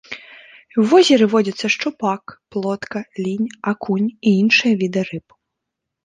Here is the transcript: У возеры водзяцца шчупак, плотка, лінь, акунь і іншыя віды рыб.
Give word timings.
У 0.83 0.83
возеры 0.91 1.25
водзяцца 1.33 1.67
шчупак, 1.73 2.33
плотка, 2.55 2.99
лінь, 3.25 3.47
акунь 3.73 4.09
і 4.09 4.29
іншыя 4.41 4.73
віды 4.81 5.05
рыб. 5.11 5.27